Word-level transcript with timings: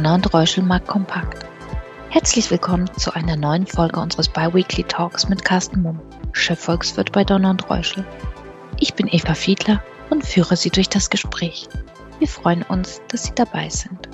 Donner 0.00 0.14
und 0.14 0.32
Reuschel 0.32 0.64
mag 0.64 0.86
kompakt. 0.86 1.44
Herzlich 2.08 2.50
willkommen 2.50 2.90
zu 2.96 3.12
einer 3.12 3.36
neuen 3.36 3.66
Folge 3.66 4.00
unseres 4.00 4.30
Biweekly 4.30 4.84
Talks 4.84 5.28
mit 5.28 5.44
Carsten 5.44 5.82
Mumm, 5.82 6.00
Chefvolkswirt 6.32 7.12
bei 7.12 7.22
Donner 7.22 7.50
und 7.50 7.68
Reuschel. 7.68 8.06
Ich 8.78 8.94
bin 8.94 9.08
Eva 9.08 9.34
Fiedler 9.34 9.84
und 10.08 10.24
führe 10.24 10.56
Sie 10.56 10.70
durch 10.70 10.88
das 10.88 11.10
Gespräch. 11.10 11.68
Wir 12.18 12.28
freuen 12.28 12.62
uns, 12.62 13.02
dass 13.08 13.24
Sie 13.24 13.34
dabei 13.34 13.68
sind. 13.68 14.08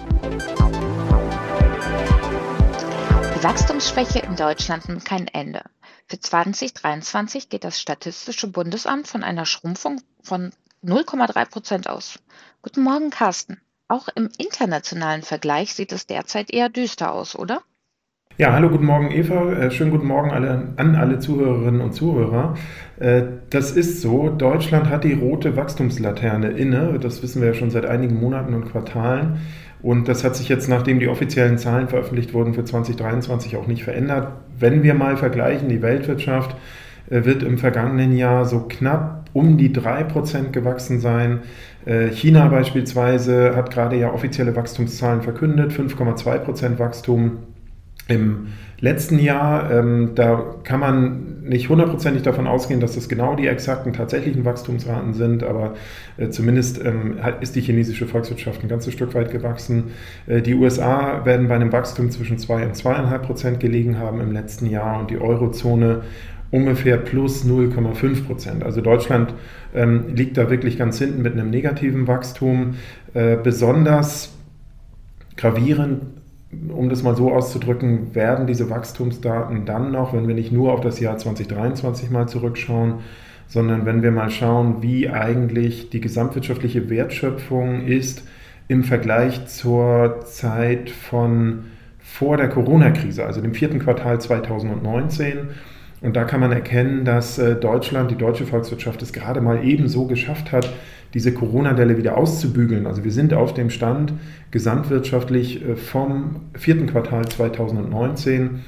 Die 3.36 3.44
Wachstumsschwäche 3.44 4.18
in 4.18 4.34
Deutschland 4.34 4.88
nimmt 4.88 5.04
kein 5.04 5.28
Ende. 5.28 5.62
Für 6.08 6.18
2023 6.18 7.48
geht 7.48 7.62
das 7.62 7.80
Statistische 7.80 8.48
Bundesamt 8.48 9.06
von 9.06 9.22
einer 9.22 9.46
Schrumpfung 9.46 10.00
von 10.20 10.50
0,3 10.82 11.44
Prozent 11.48 11.88
aus. 11.88 12.18
Guten 12.62 12.82
Morgen, 12.82 13.10
Carsten. 13.10 13.60
Auch 13.88 14.08
im 14.16 14.28
internationalen 14.36 15.22
Vergleich 15.22 15.72
sieht 15.74 15.92
es 15.92 16.08
derzeit 16.08 16.52
eher 16.52 16.68
düster 16.68 17.12
aus, 17.12 17.38
oder? 17.38 17.60
Ja, 18.36 18.52
hallo, 18.52 18.68
guten 18.68 18.84
Morgen, 18.84 19.12
Eva. 19.12 19.52
Äh, 19.52 19.70
schönen 19.70 19.92
guten 19.92 20.08
Morgen 20.08 20.32
alle, 20.32 20.74
an 20.76 20.96
alle 20.96 21.20
Zuhörerinnen 21.20 21.80
und 21.80 21.92
Zuhörer. 21.92 22.54
Äh, 22.98 23.22
das 23.48 23.70
ist 23.70 24.02
so. 24.02 24.28
Deutschland 24.28 24.90
hat 24.90 25.04
die 25.04 25.12
rote 25.12 25.56
Wachstumslaterne 25.56 26.48
inne. 26.48 26.98
Das 26.98 27.22
wissen 27.22 27.40
wir 27.40 27.48
ja 27.48 27.54
schon 27.54 27.70
seit 27.70 27.86
einigen 27.86 28.18
Monaten 28.18 28.54
und 28.54 28.70
Quartalen. 28.70 29.38
Und 29.80 30.08
das 30.08 30.24
hat 30.24 30.34
sich 30.34 30.48
jetzt, 30.48 30.68
nachdem 30.68 30.98
die 30.98 31.08
offiziellen 31.08 31.56
Zahlen 31.56 31.86
veröffentlicht 31.88 32.34
wurden, 32.34 32.54
für 32.54 32.64
2023 32.64 33.56
auch 33.56 33.68
nicht 33.68 33.84
verändert. 33.84 34.32
Wenn 34.58 34.82
wir 34.82 34.94
mal 34.94 35.16
vergleichen, 35.16 35.68
die 35.68 35.80
Weltwirtschaft 35.80 36.56
äh, 37.08 37.24
wird 37.24 37.44
im 37.44 37.56
vergangenen 37.56 38.16
Jahr 38.16 38.46
so 38.46 38.66
knapp 38.68 39.25
um 39.36 39.56
die 39.58 39.70
3% 39.70 40.50
gewachsen 40.50 41.00
sein. 41.00 41.40
China 42.10 42.48
beispielsweise 42.48 43.54
hat 43.54 43.70
gerade 43.70 43.96
ja 43.96 44.12
offizielle 44.12 44.56
Wachstumszahlen 44.56 45.22
verkündet, 45.22 45.70
5,2% 45.70 46.80
Wachstum 46.80 47.38
im 48.08 48.48
letzten 48.80 49.18
Jahr. 49.18 49.70
Ähm, 49.70 50.12
da 50.14 50.54
kann 50.64 50.80
man 50.80 51.42
nicht 51.42 51.68
hundertprozentig 51.68 52.22
davon 52.22 52.46
ausgehen, 52.46 52.80
dass 52.80 52.94
das 52.94 53.08
genau 53.08 53.36
die 53.36 53.46
exakten 53.46 53.92
tatsächlichen 53.92 54.44
Wachstumsraten 54.44 55.14
sind, 55.14 55.44
aber 55.44 55.74
äh, 56.16 56.28
zumindest 56.28 56.84
ähm, 56.84 57.18
ist 57.40 57.56
die 57.56 57.60
chinesische 57.60 58.06
Volkswirtschaft 58.06 58.62
ein 58.62 58.68
ganzes 58.68 58.92
Stück 58.92 59.14
weit 59.14 59.30
gewachsen. 59.30 59.92
Äh, 60.26 60.42
die 60.42 60.54
USA 60.54 61.24
werden 61.24 61.48
bei 61.48 61.54
einem 61.54 61.72
Wachstum 61.72 62.10
zwischen 62.10 62.38
2 62.38 62.66
und 62.66 62.74
2,5 62.74 63.18
Prozent 63.18 63.60
gelegen 63.60 63.98
haben 63.98 64.20
im 64.20 64.32
letzten 64.32 64.66
Jahr 64.66 65.00
und 65.00 65.10
die 65.10 65.18
Eurozone 65.18 66.02
ungefähr 66.50 66.96
plus 66.96 67.44
0,5 67.44 68.24
Prozent. 68.24 68.64
Also 68.64 68.80
Deutschland 68.80 69.34
ähm, 69.74 70.14
liegt 70.14 70.36
da 70.36 70.50
wirklich 70.50 70.78
ganz 70.78 70.98
hinten 70.98 71.22
mit 71.22 71.32
einem 71.32 71.50
negativen 71.50 72.06
Wachstum. 72.06 72.74
Äh, 73.14 73.36
besonders 73.42 74.32
gravierend 75.36 76.02
um 76.68 76.88
das 76.88 77.02
mal 77.02 77.16
so 77.16 77.32
auszudrücken, 77.32 78.14
werden 78.14 78.46
diese 78.46 78.70
Wachstumsdaten 78.70 79.64
dann 79.64 79.92
noch, 79.92 80.12
wenn 80.14 80.28
wir 80.28 80.34
nicht 80.34 80.52
nur 80.52 80.72
auf 80.72 80.80
das 80.80 81.00
Jahr 81.00 81.18
2023 81.18 82.10
mal 82.10 82.28
zurückschauen, 82.28 83.00
sondern 83.48 83.86
wenn 83.86 84.02
wir 84.02 84.10
mal 84.10 84.30
schauen, 84.30 84.82
wie 84.82 85.08
eigentlich 85.08 85.90
die 85.90 86.00
gesamtwirtschaftliche 86.00 86.88
Wertschöpfung 86.88 87.86
ist 87.86 88.24
im 88.68 88.84
Vergleich 88.84 89.46
zur 89.46 90.20
Zeit 90.24 90.90
von 90.90 91.64
vor 91.98 92.36
der 92.36 92.48
Corona-Krise, 92.48 93.24
also 93.24 93.40
dem 93.40 93.54
vierten 93.54 93.78
Quartal 93.78 94.20
2019. 94.20 95.48
Und 96.00 96.14
da 96.14 96.24
kann 96.24 96.40
man 96.40 96.52
erkennen, 96.52 97.04
dass 97.04 97.38
äh, 97.38 97.56
Deutschland, 97.56 98.10
die 98.10 98.16
deutsche 98.16 98.46
Volkswirtschaft 98.46 99.02
es 99.02 99.12
gerade 99.12 99.40
mal 99.40 99.64
ebenso 99.64 100.06
geschafft 100.06 100.52
hat, 100.52 100.72
diese 101.14 101.32
Corona-Delle 101.32 101.96
wieder 101.96 102.18
auszubügeln. 102.18 102.86
Also 102.86 103.04
wir 103.04 103.12
sind 103.12 103.32
auf 103.32 103.54
dem 103.54 103.70
Stand 103.70 104.12
gesamtwirtschaftlich 104.50 105.64
äh, 105.64 105.76
vom 105.76 106.42
vierten 106.54 106.86
Quartal 106.86 107.26
2019, 107.26 108.62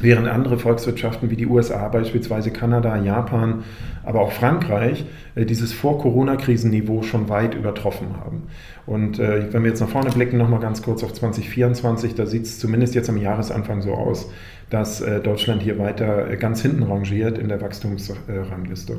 während 0.00 0.28
andere 0.28 0.58
Volkswirtschaften 0.58 1.30
wie 1.30 1.36
die 1.36 1.46
USA 1.46 1.88
beispielsweise, 1.88 2.50
Kanada, 2.50 2.96
Japan, 2.96 3.64
aber 4.04 4.20
auch 4.20 4.32
Frankreich 4.32 5.04
äh, 5.34 5.44
dieses 5.44 5.72
Vor-Corona-Krisenniveau 5.72 7.02
schon 7.02 7.28
weit 7.28 7.54
übertroffen 7.54 8.16
haben. 8.18 8.48
Und 8.86 9.18
äh, 9.18 9.52
wenn 9.52 9.62
wir 9.62 9.70
jetzt 9.70 9.80
nach 9.80 9.88
vorne 9.88 10.10
blicken, 10.10 10.38
nochmal 10.38 10.60
ganz 10.60 10.82
kurz 10.82 11.02
auf 11.02 11.12
2024, 11.12 12.14
da 12.14 12.26
sieht 12.26 12.44
es 12.44 12.58
zumindest 12.58 12.94
jetzt 12.94 13.08
am 13.08 13.16
Jahresanfang 13.16 13.82
so 13.82 13.94
aus, 13.94 14.30
dass 14.70 14.98
Deutschland 14.98 15.62
hier 15.62 15.78
weiter 15.78 16.34
ganz 16.38 16.60
hinten 16.60 16.82
rangiert 16.82 17.38
in 17.38 17.48
der 17.48 17.60
Wachstumsrangliste. 17.60 18.96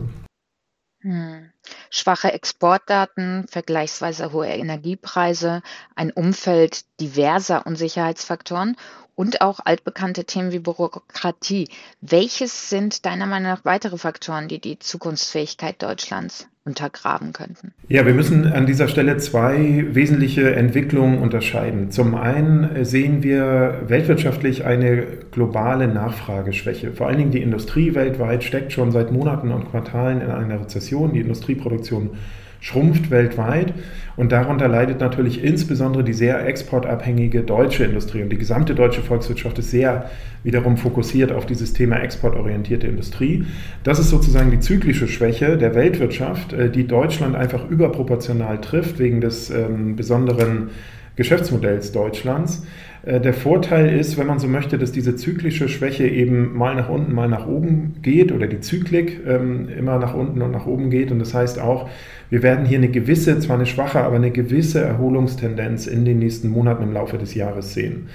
Hm. 1.01 1.51
Schwache 1.89 2.33
Exportdaten, 2.33 3.45
vergleichsweise 3.49 4.33
hohe 4.33 4.47
Energiepreise, 4.47 5.61
ein 5.95 6.11
Umfeld 6.11 6.85
diverser 6.99 7.65
Unsicherheitsfaktoren 7.65 8.75
und 9.17 9.41
auch 9.41 9.59
altbekannte 9.65 10.25
Themen 10.25 10.51
wie 10.51 10.59
Bürokratie. 10.59 11.69
Welches 12.01 12.69
sind 12.69 13.05
deiner 13.05 13.25
Meinung 13.25 13.51
nach 13.51 13.65
weitere 13.65 13.97
Faktoren, 13.97 14.47
die 14.47 14.59
die 14.59 14.77
Zukunftsfähigkeit 14.77 15.81
Deutschlands 15.81 16.47
untergraben 16.65 17.33
könnten? 17.33 17.73
Ja, 17.87 18.05
wir 18.05 18.13
müssen 18.13 18.45
an 18.45 18.67
dieser 18.67 18.87
Stelle 18.87 19.17
zwei 19.17 19.87
wesentliche 19.89 20.55
Entwicklungen 20.55 21.17
unterscheiden. 21.17 21.89
Zum 21.89 22.13
einen 22.13 22.85
sehen 22.85 23.23
wir 23.23 23.85
weltwirtschaftlich 23.87 24.65
eine 24.65 25.03
globale 25.31 25.87
Nachfrageschwäche. 25.87 26.91
Vor 26.91 27.07
allen 27.07 27.17
Dingen 27.17 27.31
die 27.31 27.41
Industrie 27.41 27.95
weltweit 27.95 28.43
steckt 28.43 28.71
schon 28.71 28.91
seit 28.91 29.11
Monaten 29.11 29.51
und 29.51 29.71
Quartalen 29.71 30.21
in 30.21 30.29
einer 30.29 30.61
Rezession. 30.61 31.13
Die 31.13 31.21
Industrieproduktion 31.21 32.11
schrumpft 32.59 33.11
weltweit 33.11 33.73
und 34.15 34.31
darunter 34.31 34.67
leidet 34.67 34.99
natürlich 34.99 35.43
insbesondere 35.43 36.03
die 36.03 36.13
sehr 36.13 36.45
exportabhängige 36.45 37.43
deutsche 37.43 37.83
Industrie 37.83 38.23
und 38.23 38.29
die 38.29 38.37
gesamte 38.37 38.73
deutsche 38.73 39.01
Volkswirtschaft 39.01 39.59
ist 39.59 39.71
sehr 39.71 40.09
wiederum 40.43 40.77
fokussiert 40.77 41.31
auf 41.31 41.45
dieses 41.45 41.73
Thema 41.73 41.97
exportorientierte 41.97 42.87
Industrie. 42.87 43.45
Das 43.83 43.99
ist 43.99 44.09
sozusagen 44.09 44.49
die 44.49 44.59
zyklische 44.59 45.07
Schwäche 45.07 45.57
der 45.57 45.75
Weltwirtschaft, 45.75 46.53
äh, 46.53 46.69
die 46.69 46.87
Deutschland 46.87 47.35
einfach 47.35 47.69
überproportional 47.69 48.59
trifft 48.61 48.97
wegen 48.99 49.21
des 49.21 49.49
ähm, 49.49 49.95
besonderen 49.95 50.69
Geschäftsmodells 51.15 51.91
Deutschlands. 51.91 52.65
Äh, 53.07 53.21
der 53.21 53.33
Vorteil 53.33 53.97
ist, 53.97 54.17
wenn 54.17 54.27
man 54.27 54.39
so 54.39 54.47
möchte, 54.47 54.77
dass 54.77 54.91
diese 54.91 55.15
zyklische 55.15 55.69
Schwäche 55.69 56.07
eben 56.07 56.55
mal 56.55 56.75
nach 56.75 56.89
unten, 56.89 57.15
mal 57.15 57.29
nach 57.29 57.47
oben 57.47 57.95
geht 58.01 58.31
oder 58.33 58.47
die 58.47 58.59
Zyklik 58.59 59.21
ähm, 59.25 59.69
immer 59.69 59.97
nach 59.97 60.13
unten 60.13 60.41
und 60.41 60.51
nach 60.51 60.65
oben 60.65 60.89
geht. 60.89 61.11
Und 61.11 61.19
das 61.19 61.33
heißt 61.33 61.59
auch, 61.59 61.89
wir 62.29 62.43
werden 62.43 62.65
hier 62.65 62.77
eine 62.77 62.89
gewisse, 62.89 63.39
zwar 63.39 63.55
eine 63.55 63.65
schwache, 63.65 64.01
aber 64.01 64.17
eine 64.17 64.31
gewisse 64.31 64.81
Erholungstendenz 64.81 65.87
in 65.87 66.03
den 66.03 66.19
nächsten 66.19 66.49
Monaten 66.49 66.83
im 66.83 66.93
Laufe 66.93 67.17
des 67.17 67.33
Jahres 67.33 67.73
sehen. 67.73 68.09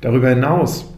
Darüber 0.00 0.30
hinaus 0.30 0.94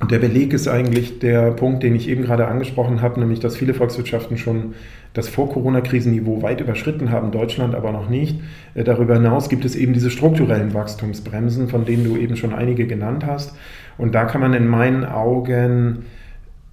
und 0.00 0.10
der 0.10 0.18
Beleg 0.18 0.54
ist 0.54 0.66
eigentlich 0.66 1.18
der 1.18 1.50
Punkt, 1.50 1.82
den 1.82 1.94
ich 1.94 2.08
eben 2.08 2.22
gerade 2.22 2.48
angesprochen 2.48 3.02
habe, 3.02 3.20
nämlich 3.20 3.38
dass 3.38 3.56
viele 3.56 3.74
Volkswirtschaften 3.74 4.38
schon 4.38 4.74
das 5.12 5.28
Vor-Corona-Krisenniveau 5.28 6.40
weit 6.42 6.60
überschritten 6.62 7.10
haben, 7.10 7.32
Deutschland 7.32 7.74
aber 7.74 7.92
noch 7.92 8.08
nicht. 8.08 8.40
Äh, 8.74 8.84
darüber 8.84 9.14
hinaus 9.14 9.50
gibt 9.50 9.64
es 9.64 9.76
eben 9.76 9.92
diese 9.92 10.10
strukturellen 10.10 10.72
Wachstumsbremsen, 10.72 11.68
von 11.68 11.84
denen 11.84 12.04
du 12.04 12.16
eben 12.16 12.36
schon 12.36 12.54
einige 12.54 12.86
genannt 12.86 13.26
hast. 13.26 13.54
Und 13.98 14.14
da 14.14 14.24
kann 14.24 14.40
man 14.40 14.54
in 14.54 14.66
meinen 14.66 15.04
Augen 15.04 16.06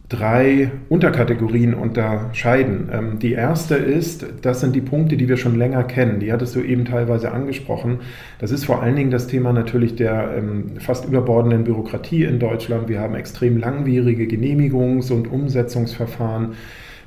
drei 0.10 0.72
Unterkategorien 0.88 1.74
unterscheiden. 1.74 2.90
Ähm, 2.94 3.20
die 3.20 3.34
erste 3.34 3.76
ist, 3.76 4.26
das 4.42 4.62
sind 4.62 4.76
die 4.76 4.82
Punkte, 4.82 5.18
die 5.18 5.28
wir 5.28 5.36
schon 5.36 5.58
länger 5.58 5.84
kennen. 5.84 6.20
Die 6.20 6.32
hattest 6.32 6.56
du 6.56 6.62
eben 6.62 6.86
teilweise 6.86 7.32
angesprochen. 7.32 8.00
Das 8.40 8.52
ist 8.52 8.66
vor 8.66 8.82
allen 8.82 8.96
Dingen 8.96 9.12
das 9.12 9.28
Thema 9.28 9.52
natürlich 9.52 9.96
der 9.96 10.36
ähm, 10.38 10.78
fast 10.80 11.06
überbordenden 11.06 11.66
Bürokratie 11.66 12.24
in 12.24 12.40
Deutschland. 12.40 12.88
Wir 12.88 13.02
haben 13.02 13.16
extrem 13.16 13.58
langwierige 13.58 14.24
Genehmigungs- 14.26 15.12
und 15.12 15.30
Umsetzungsverfahren. 15.30 16.54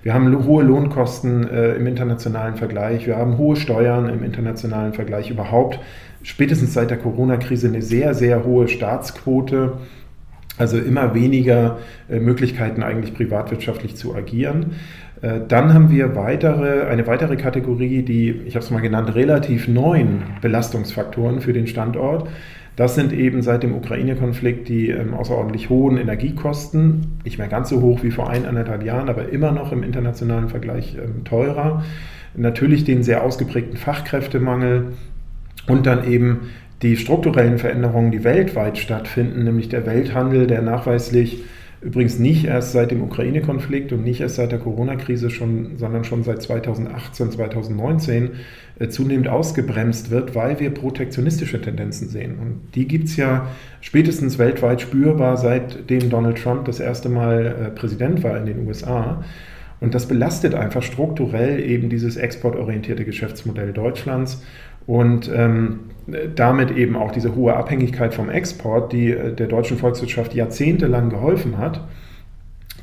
Wir 0.03 0.13
haben 0.13 0.47
hohe 0.47 0.63
Lohnkosten 0.63 1.49
äh, 1.49 1.75
im 1.77 1.87
internationalen 1.87 2.57
Vergleich. 2.57 3.07
Wir 3.07 3.17
haben 3.17 3.39
hohe 3.39 3.57
Steuern 3.57 4.11
im 4.11 4.23
internationalen 4.23 4.93
Vergleich. 4.93 5.31
Überhaupt 5.31 5.79
spätestens 6.23 6.75
seit 6.75 6.91
der 6.91 6.99
Corona-Krise 6.99 7.69
eine 7.69 7.81
sehr, 7.81 8.15
sehr 8.15 8.45
hohe 8.45 8.69
Staatsquote 8.69 9.73
also 10.61 10.79
immer 10.79 11.15
weniger 11.15 11.79
äh, 12.11 12.21
Möglichkeiten 12.21 12.83
eigentlich 12.83 13.15
privatwirtschaftlich 13.15 13.97
zu 13.97 14.15
agieren. 14.15 14.73
Äh, 15.23 15.41
dann 15.49 15.73
haben 15.73 15.91
wir 15.91 16.15
weitere, 16.15 16.87
eine 16.87 17.07
weitere 17.07 17.37
Kategorie, 17.37 18.03
die, 18.03 18.31
ich 18.47 18.55
habe 18.55 18.65
es 18.65 18.71
mal 18.71 18.81
genannt, 18.81 19.15
relativ 19.15 19.69
neuen 19.69 20.23
Belastungsfaktoren 20.43 21.41
für 21.41 21.53
den 21.53 21.67
Standort. 21.67 22.29
Das 22.77 22.95
sind 22.95 23.13
eben 23.13 23.43
seit 23.43 23.63
dem 23.63 23.75
Ukraine-Konflikt 23.75 24.69
die 24.69 24.91
ähm, 24.91 25.15
außerordentlich 25.15 25.71
hohen 25.71 25.97
Energiekosten, 25.97 27.19
nicht 27.25 27.39
mehr 27.39 27.49
ganz 27.49 27.71
so 27.71 27.81
hoch 27.81 28.03
wie 28.03 28.11
vor 28.11 28.31
eineinhalb 28.31 28.85
Jahren, 28.85 29.09
aber 29.09 29.31
immer 29.31 29.53
noch 29.53 29.73
im 29.73 29.83
internationalen 29.83 30.49
Vergleich 30.49 30.97
ähm, 30.97 31.25
teurer. 31.25 31.83
Natürlich 32.37 32.85
den 32.85 33.03
sehr 33.03 33.25
ausgeprägten 33.25 33.77
Fachkräftemangel 33.77 34.93
und 35.67 35.87
dann 35.87 36.11
eben 36.11 36.51
die 36.83 36.97
strukturellen 36.97 37.59
Veränderungen, 37.59 38.11
die 38.11 38.25
weltweit 38.25 38.79
stattfinden, 38.79 39.45
nämlich 39.45 39.69
der 39.69 39.87
Welthandel, 39.87 40.47
der 40.47 40.63
nachweislich 40.63 41.45
Übrigens 41.83 42.19
nicht 42.19 42.45
erst 42.45 42.73
seit 42.73 42.91
dem 42.91 43.03
Ukraine-Konflikt 43.03 43.93
und 43.93 44.05
nicht 44.05 44.21
erst 44.21 44.37
seit 44.37 44.53
der 44.53 44.59
Corona-Krise, 44.59 45.31
schon, 45.31 45.79
sondern 45.79 46.05
schon 46.05 46.25
seit 46.25 46.43
2018, 46.43 47.31
2019 47.31 48.31
äh, 48.79 48.89
zunehmend 48.89 49.29
ausgebremst 49.29 50.11
wird, 50.11 50.35
weil 50.35 50.61
wir 50.61 50.75
protektionistische 50.75 51.59
Tendenzen 51.63 52.09
sehen. 52.11 52.39
Und 52.39 52.75
die 52.75 52.87
gibt 52.87 53.07
es 53.09 53.17
ja 53.17 53.49
spätestens 53.81 54.39
weltweit 54.39 54.83
spürbar, 54.83 55.39
seitdem 55.39 56.11
Donald 56.11 56.37
Trump 56.37 56.67
das 56.67 56.81
erste 56.81 57.09
Mal 57.09 57.47
äh, 57.47 57.71
Präsident 57.71 58.23
war 58.23 58.37
in 58.37 58.45
den 58.45 58.67
USA. 58.67 59.25
Und 59.81 59.95
das 59.95 60.07
belastet 60.07 60.55
einfach 60.55 60.83
strukturell 60.83 61.61
eben 61.65 61.89
dieses 61.89 62.19
exportorientierte 62.19 63.07
Geschäftsmodell 63.07 63.73
Deutschlands 63.73 64.43
und 64.91 65.31
ähm, 65.33 65.79
damit 66.35 66.73
eben 66.73 66.97
auch 66.97 67.13
diese 67.13 67.37
hohe 67.37 67.55
Abhängigkeit 67.55 68.13
vom 68.13 68.29
Export, 68.29 68.93
die 68.93 69.13
äh, 69.13 69.33
der 69.33 69.47
deutschen 69.47 69.79
Volkswirtschaft 69.79 70.35
jahrzehntelang 70.35 71.11
geholfen 71.11 71.59
hat, 71.59 71.87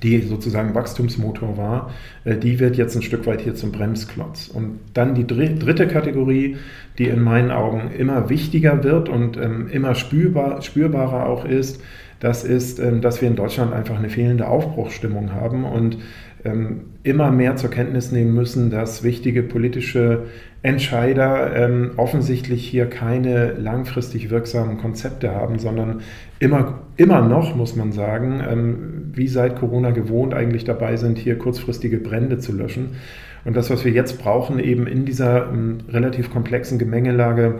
die 0.03 0.21
sozusagen 0.21 0.73
Wachstumsmotor 0.73 1.57
war, 1.57 1.91
äh, 2.23 2.37
die 2.37 2.61
wird 2.61 2.77
jetzt 2.77 2.95
ein 2.95 3.01
Stück 3.01 3.27
weit 3.27 3.41
hier 3.41 3.55
zum 3.55 3.73
Bremsklotz. 3.73 4.47
Und 4.47 4.79
dann 4.93 5.15
die 5.15 5.27
dritte 5.27 5.85
Kategorie, 5.85 6.55
die 6.97 7.09
in 7.09 7.21
meinen 7.21 7.51
Augen 7.51 7.91
immer 7.91 8.29
wichtiger 8.29 8.85
wird 8.85 9.09
und 9.09 9.35
ähm, 9.35 9.67
immer 9.69 9.93
spürbar, 9.93 10.61
spürbarer 10.61 11.27
auch 11.27 11.43
ist, 11.43 11.81
das 12.21 12.45
ist, 12.45 12.79
ähm, 12.79 13.01
dass 13.01 13.21
wir 13.21 13.27
in 13.27 13.35
Deutschland 13.35 13.73
einfach 13.73 13.97
eine 13.97 14.09
fehlende 14.09 14.47
Aufbruchsstimmung 14.47 15.33
haben 15.33 15.65
und 15.65 15.97
ähm, 16.43 16.81
immer 17.03 17.31
mehr 17.31 17.55
zur 17.55 17.69
Kenntnis 17.69 18.11
nehmen 18.11 18.33
müssen, 18.33 18.69
dass 18.69 19.03
wichtige 19.03 19.43
politische 19.43 20.23
Entscheider 20.61 21.55
ähm, 21.55 21.91
offensichtlich 21.97 22.67
hier 22.67 22.87
keine 22.87 23.53
langfristig 23.53 24.29
wirksamen 24.29 24.77
Konzepte 24.77 25.33
haben, 25.33 25.59
sondern 25.59 26.01
immer, 26.39 26.79
immer 26.97 27.21
noch, 27.21 27.55
muss 27.55 27.75
man 27.75 27.91
sagen, 27.91 28.41
ähm, 28.47 29.11
wie 29.13 29.27
seit 29.27 29.55
Corona 29.55 29.91
gewohnt, 29.91 30.33
eigentlich 30.33 30.65
dabei 30.65 30.97
sind, 30.97 31.17
hier 31.17 31.37
kurzfristige 31.37 31.97
Brände 31.97 32.39
zu 32.39 32.51
löschen. 32.51 32.97
Und 33.45 33.55
das, 33.55 33.69
was 33.69 33.85
wir 33.85 33.91
jetzt 33.91 34.21
brauchen, 34.21 34.59
eben 34.59 34.87
in 34.87 35.05
dieser 35.05 35.49
ähm, 35.49 35.77
relativ 35.89 36.31
komplexen 36.31 36.79
Gemengelage, 36.79 37.55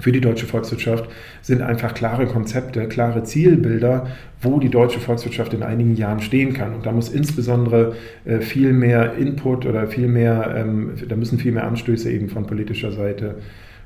für 0.00 0.12
die 0.12 0.20
deutsche 0.20 0.46
Volkswirtschaft 0.46 1.08
sind 1.40 1.62
einfach 1.62 1.94
klare 1.94 2.26
Konzepte, 2.26 2.86
klare 2.88 3.22
Zielbilder, 3.22 4.08
wo 4.40 4.58
die 4.58 4.68
deutsche 4.68 5.00
Volkswirtschaft 5.00 5.54
in 5.54 5.62
einigen 5.62 5.96
Jahren 5.96 6.20
stehen 6.20 6.52
kann. 6.52 6.74
Und 6.74 6.86
da 6.86 6.92
muss 6.92 7.08
insbesondere 7.08 7.94
äh, 8.24 8.40
viel 8.40 8.72
mehr 8.72 9.14
Input 9.14 9.66
oder 9.66 9.86
viel 9.86 10.08
mehr, 10.08 10.54
ähm, 10.56 10.92
da 11.08 11.16
müssen 11.16 11.38
viel 11.38 11.52
mehr 11.52 11.66
Anstöße 11.66 12.10
eben 12.10 12.28
von 12.28 12.46
politischer 12.46 12.92
Seite 12.92 13.36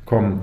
kommen. 0.05 0.41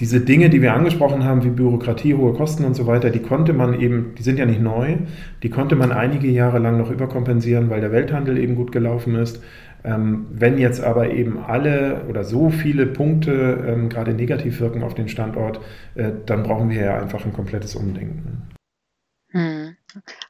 Diese 0.00 0.20
Dinge, 0.20 0.48
die 0.48 0.62
wir 0.62 0.72
angesprochen 0.72 1.22
haben, 1.24 1.44
wie 1.44 1.50
Bürokratie, 1.50 2.14
hohe 2.14 2.32
Kosten 2.32 2.64
und 2.64 2.74
so 2.74 2.86
weiter, 2.86 3.10
die 3.10 3.20
konnte 3.20 3.52
man 3.52 3.78
eben, 3.78 4.14
die 4.18 4.22
sind 4.22 4.38
ja 4.38 4.46
nicht 4.46 4.60
neu, 4.60 4.96
die 5.42 5.50
konnte 5.50 5.76
man 5.76 5.92
einige 5.92 6.28
Jahre 6.28 6.58
lang 6.58 6.78
noch 6.78 6.90
überkompensieren, 6.90 7.68
weil 7.70 7.80
der 7.80 7.92
Welthandel 7.92 8.38
eben 8.38 8.56
gut 8.56 8.72
gelaufen 8.72 9.14
ist. 9.16 9.42
Ähm, 9.84 10.26
wenn 10.30 10.58
jetzt 10.58 10.80
aber 10.82 11.10
eben 11.10 11.38
alle 11.38 12.04
oder 12.08 12.24
so 12.24 12.50
viele 12.50 12.86
Punkte 12.86 13.64
ähm, 13.66 13.88
gerade 13.88 14.14
negativ 14.14 14.60
wirken 14.60 14.82
auf 14.82 14.94
den 14.94 15.08
Standort, 15.08 15.60
äh, 15.94 16.12
dann 16.24 16.44
brauchen 16.44 16.70
wir 16.70 16.84
ja 16.84 17.00
einfach 17.00 17.24
ein 17.24 17.32
komplettes 17.32 17.74
Umdenken. 17.74 18.48
Hm. 19.30 19.76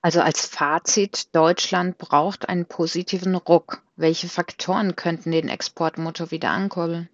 Also 0.00 0.20
als 0.20 0.46
Fazit, 0.46 1.34
Deutschland 1.34 1.98
braucht 1.98 2.48
einen 2.48 2.66
positiven 2.66 3.34
Ruck. 3.34 3.82
Welche 3.96 4.28
Faktoren 4.28 4.96
könnten 4.96 5.30
den 5.30 5.48
Exportmotor 5.48 6.30
wieder 6.30 6.50
ankurbeln? 6.50 7.08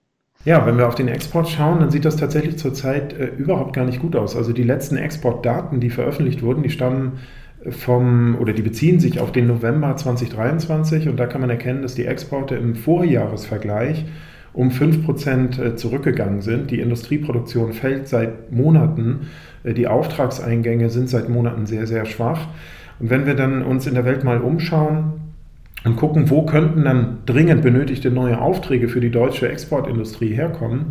Ja, 0.45 0.65
wenn 0.65 0.79
wir 0.79 0.87
auf 0.87 0.95
den 0.95 1.09
Export 1.09 1.49
schauen, 1.49 1.81
dann 1.81 1.91
sieht 1.91 2.05
das 2.05 2.17
tatsächlich 2.17 2.59
zurzeit 2.59 3.13
äh, 3.13 3.27
überhaupt 3.27 3.75
gar 3.75 3.85
nicht 3.85 4.01
gut 4.01 4.15
aus. 4.15 4.37
Also 4.37 4.53
die 4.53 4.63
letzten 4.63 4.97
Exportdaten, 4.97 5.81
die 5.81 5.91
veröffentlicht 5.91 6.43
wurden, 6.43 6.63
die 6.63 6.71
stammen 6.71 7.19
vom, 7.69 8.37
oder 8.41 8.53
die 8.53 8.63
beziehen 8.63 9.01
sich 9.01 9.21
auf 9.21 9.33
den 9.33 9.47
November 9.47 9.97
2023 9.97 11.09
und 11.09 11.17
da 11.17 11.27
kann 11.27 11.41
man 11.41 11.51
erkennen, 11.51 11.83
dass 11.83 11.95
die 11.95 12.07
Exporte 12.07 12.55
im 12.55 12.75
Vorjahresvergleich 12.75 14.05
um 14.53 14.71
5% 14.71 15.61
äh, 15.61 15.77
zurückgegangen 15.77 16.41
sind. 16.41 16.71
Die 16.71 16.81
Industrieproduktion 16.81 17.73
fällt 17.73 18.09
seit 18.09 18.51
Monaten, 18.53 19.29
äh, 19.65 19.75
die 19.75 19.87
Auftragseingänge 19.87 20.91
sind 20.91 21.09
seit 21.09 21.29
Monaten 21.29 21.67
sehr, 21.67 21.87
sehr 21.87 22.07
schwach. 22.07 22.49
Und 23.01 23.11
wenn 23.11 23.27
wir 23.27 23.35
dann 23.35 23.63
uns 23.63 23.87
in 23.87 23.95
der 23.95 24.05
Welt 24.05 24.25
mal 24.25 24.41
umschauen 24.41 25.13
und 25.85 25.97
gucken, 25.97 26.31
wo 26.31 26.45
könnten 26.45 26.85
dann 26.85 27.19
dringend 27.27 27.63
benötigte 27.63 28.11
neue 28.11 28.41
Aufträge 28.41 28.89
für 28.89 29.01
die 29.01 29.11
deutsche 29.11 29.49
Exportindustrie 29.49 30.35
herkommen, 30.35 30.87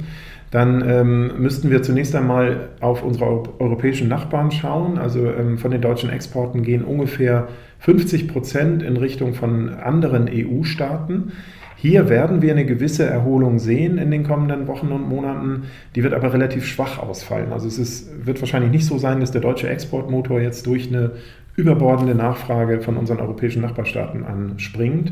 dann 0.51 0.83
ähm, 0.87 1.41
müssten 1.41 1.69
wir 1.69 1.83
zunächst 1.83 2.15
einmal 2.15 2.69
auf 2.79 3.03
unsere 3.03 3.25
europäischen 3.59 4.07
Nachbarn 4.07 4.51
schauen. 4.51 4.97
Also 4.97 5.25
ähm, 5.25 5.57
von 5.57 5.71
den 5.71 5.81
deutschen 5.81 6.09
Exporten 6.09 6.63
gehen 6.63 6.83
ungefähr 6.83 7.49
50 7.79 8.27
Prozent 8.27 8.81
in 8.81 8.97
Richtung 8.97 9.33
von 9.33 9.69
anderen 9.69 10.29
EU-Staaten. 10.31 11.33
Hier 11.75 12.09
werden 12.09 12.41
wir 12.41 12.51
eine 12.51 12.65
gewisse 12.65 13.05
Erholung 13.05 13.59
sehen 13.59 13.99
in 13.99 14.09
den 14.09 14.23
kommenden 14.23 14.67
Wochen 14.67 14.87
und 14.87 15.07
Monaten. 15.07 15.65
Die 15.95 16.01
wird 16.01 16.13
aber 16.13 16.33
relativ 16.33 16.65
schwach 16.65 16.97
ausfallen. 16.97 17.53
Also 17.53 17.67
es 17.67 17.77
ist, 17.77 18.25
wird 18.25 18.41
wahrscheinlich 18.41 18.71
nicht 18.71 18.85
so 18.85 18.97
sein, 18.97 19.19
dass 19.19 19.31
der 19.31 19.41
deutsche 19.41 19.69
Exportmotor 19.69 20.39
jetzt 20.41 20.65
durch 20.65 20.87
eine 20.87 21.11
überbordende 21.55 22.15
Nachfrage 22.15 22.81
von 22.81 22.97
unseren 22.97 23.19
europäischen 23.19 23.61
Nachbarstaaten 23.61 24.23
anspringt. 24.23 25.11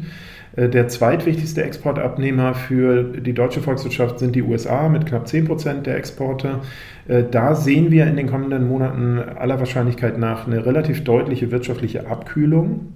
Äh, 0.55 0.69
der 0.69 0.87
zweitwichtigste 0.87 1.63
Exportabnehmer 1.63 2.53
für 2.53 3.03
die 3.03 3.33
deutsche 3.33 3.61
Volkswirtschaft 3.61 4.19
sind 4.19 4.35
die 4.35 4.43
USA 4.43 4.89
mit 4.89 5.05
knapp 5.05 5.27
10 5.27 5.45
Prozent 5.45 5.85
der 5.85 5.97
Exporte. 5.97 6.59
Äh, 7.07 7.23
da 7.29 7.55
sehen 7.55 7.91
wir 7.91 8.07
in 8.07 8.15
den 8.15 8.27
kommenden 8.27 8.67
Monaten 8.67 9.19
aller 9.19 9.59
Wahrscheinlichkeit 9.59 10.17
nach 10.17 10.47
eine 10.47 10.65
relativ 10.65 11.03
deutliche 11.03 11.51
wirtschaftliche 11.51 12.07
Abkühlung. 12.07 12.93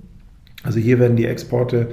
Also 0.64 0.80
hier 0.80 1.00
werden 1.00 1.16
die 1.16 1.26
Exporte 1.26 1.90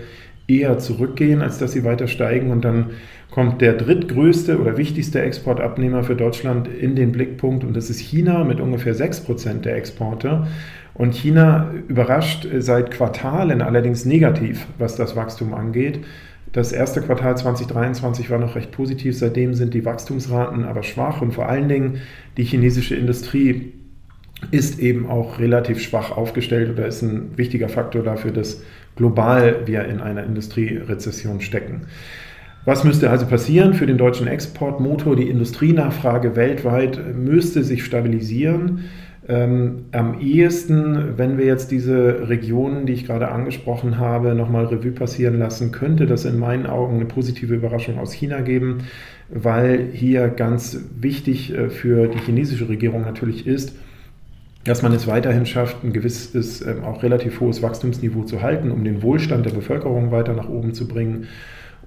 eher 0.49 0.79
zurückgehen, 0.79 1.43
als 1.43 1.59
dass 1.59 1.73
sie 1.73 1.85
weiter 1.85 2.07
steigen. 2.07 2.51
Und 2.51 2.65
dann 2.65 2.91
kommt 3.31 3.61
der 3.61 3.75
drittgrößte 3.75 4.61
oder 4.61 4.77
wichtigste 4.77 5.21
Exportabnehmer 5.21 6.05
für 6.05 6.15
Deutschland 6.15 6.69
in 6.69 6.95
den 6.95 7.13
Blickpunkt 7.13 7.65
und 7.65 7.77
das 7.77 7.91
ist 7.91 7.99
China 7.99 8.45
mit 8.45 8.61
ungefähr 8.61 8.95
6 8.95 9.21
Prozent 9.21 9.65
der 9.65 9.77
Exporte. 9.77 10.47
Und 10.96 11.14
China 11.14 11.70
überrascht 11.88 12.48
seit 12.58 12.90
Quartalen 12.90 13.60
allerdings 13.60 14.04
negativ, 14.06 14.66
was 14.78 14.96
das 14.96 15.14
Wachstum 15.14 15.52
angeht. 15.52 16.00
Das 16.52 16.72
erste 16.72 17.02
Quartal 17.02 17.37
2023 17.37 18.31
war 18.31 18.38
noch 18.38 18.56
recht 18.56 18.70
positiv, 18.70 19.19
seitdem 19.19 19.52
sind 19.52 19.75
die 19.75 19.84
Wachstumsraten 19.84 20.64
aber 20.64 20.82
schwach 20.82 21.20
und 21.20 21.34
vor 21.34 21.48
allen 21.48 21.69
Dingen 21.69 22.00
die 22.38 22.44
chinesische 22.44 22.94
Industrie 22.94 23.75
ist 24.50 24.78
eben 24.78 25.06
auch 25.06 25.38
relativ 25.38 25.81
schwach 25.81 26.10
aufgestellt 26.12 26.70
oder 26.70 26.87
ist 26.87 27.02
ein 27.02 27.37
wichtiger 27.37 27.69
Faktor 27.69 28.02
dafür, 28.02 28.31
dass 28.31 28.62
global 28.94 29.66
wir 29.66 29.84
in 29.84 30.00
einer 30.00 30.25
Industrierezession 30.25 31.40
stecken. 31.40 31.82
Was 32.64 32.84
müsste 32.84 33.10
also 33.10 33.26
passieren 33.26 33.75
für 33.75 33.87
den 33.87 33.98
deutschen 33.98 34.26
Exportmotor? 34.26 35.14
Die 35.14 35.28
Industrienachfrage 35.28 36.36
weltweit 36.36 37.00
müsste 37.15 37.62
sich 37.62 37.84
stabilisieren. 37.84 38.84
Ähm, 39.29 39.87
am 39.91 40.21
ehesten, 40.21 41.19
wenn 41.19 41.37
wir 41.37 41.47
jetzt 41.47 41.73
diese 41.73 42.29
Regionen, 42.29 42.87
die 42.87 42.93
ich 42.93 43.06
gerade 43.06 43.29
angesprochen 43.29 43.99
habe, 43.99 44.37
nochmal 44.37 44.67
Revue 44.67 44.93
passieren 44.93 45.39
lassen, 45.39 45.73
könnte 45.73 46.06
das 46.06 46.25
in 46.25 46.39
meinen 46.39 46.67
Augen 46.67 46.97
eine 46.97 47.06
positive 47.06 47.55
Überraschung 47.55 47.99
aus 47.99 48.13
China 48.13 48.41
geben, 48.43 48.85
weil 49.29 49.89
hier 49.93 50.29
ganz 50.29 50.79
wichtig 51.01 51.53
äh, 51.53 51.71
für 51.71 52.06
die 52.06 52.19
chinesische 52.19 52.69
Regierung 52.69 53.03
natürlich 53.03 53.49
ist, 53.49 53.75
dass 54.63 54.83
man 54.83 54.93
es 54.93 55.09
weiterhin 55.09 55.45
schafft, 55.47 55.83
ein 55.83 55.93
gewisses, 55.93 56.65
ähm, 56.65 56.85
auch 56.85 57.03
relativ 57.03 57.41
hohes 57.41 57.63
Wachstumsniveau 57.63 58.23
zu 58.23 58.43
halten, 58.43 58.71
um 58.71 58.85
den 58.85 59.03
Wohlstand 59.03 59.45
der 59.45 59.51
Bevölkerung 59.51 60.13
weiter 60.13 60.35
nach 60.35 60.49
oben 60.49 60.73
zu 60.73 60.87
bringen 60.87 61.27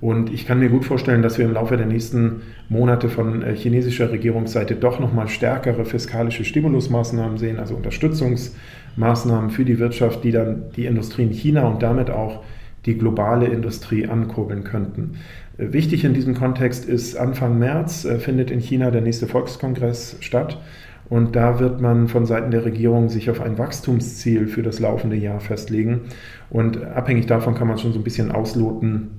und 0.01 0.33
ich 0.33 0.47
kann 0.47 0.59
mir 0.59 0.69
gut 0.69 0.85
vorstellen, 0.85 1.21
dass 1.21 1.37
wir 1.37 1.45
im 1.45 1.53
Laufe 1.53 1.75
der 1.75 1.85
nächsten 1.85 2.41
Monate 2.69 3.09
von 3.09 3.41
äh, 3.41 3.53
chinesischer 3.53 4.11
Regierungsseite 4.11 4.75
doch 4.75 4.99
nochmal 4.99 5.27
stärkere 5.27 5.83
fiskalische 5.83 6.45
Stimulusmaßnahmen 6.45 7.37
sehen, 7.37 7.59
also 7.59 7.75
Unterstützungsmaßnahmen 7.75 9.49
für 9.49 9.65
die 9.65 9.77
Wirtschaft, 9.77 10.23
die 10.23 10.31
dann 10.31 10.63
die 10.75 10.85
Industrie 10.85 11.23
in 11.23 11.31
China 11.31 11.67
und 11.67 11.83
damit 11.83 12.09
auch 12.09 12.43
die 12.85 12.97
globale 12.97 13.47
Industrie 13.47 14.07
ankurbeln 14.07 14.63
könnten. 14.63 15.17
Äh, 15.57 15.73
wichtig 15.73 16.05
in 16.05 16.13
diesem 16.13 16.33
Kontext 16.33 16.85
ist, 16.85 17.17
Anfang 17.17 17.59
März 17.59 18.05
äh, 18.05 18.19
findet 18.19 18.51
in 18.51 18.61
China 18.61 18.91
der 18.91 19.01
nächste 19.01 19.27
Volkskongress 19.27 20.15
statt. 20.21 20.61
Und 21.09 21.35
da 21.35 21.59
wird 21.59 21.81
man 21.81 22.07
von 22.07 22.27
Seiten 22.27 22.51
der 22.51 22.65
Regierung 22.65 23.09
sich 23.09 23.31
auf 23.31 23.41
ein 23.41 23.57
Wachstumsziel 23.57 24.47
für 24.47 24.61
das 24.61 24.79
laufende 24.79 25.15
Jahr 25.15 25.39
festlegen. 25.39 26.01
Und 26.51 26.83
abhängig 26.83 27.25
davon 27.25 27.55
kann 27.55 27.67
man 27.67 27.79
schon 27.79 27.93
so 27.93 27.99
ein 27.99 28.03
bisschen 28.03 28.31
ausloten, 28.31 29.18